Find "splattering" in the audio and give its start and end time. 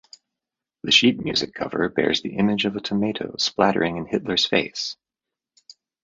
3.37-3.97